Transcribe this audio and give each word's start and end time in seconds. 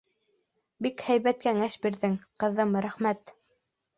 Бик 0.85 1.01
һәйбәт 1.09 1.43
кәңәш 1.43 1.77
бирҙең, 1.83 2.17
ҡыҙым, 2.45 2.73
рәхмәт. 2.87 3.33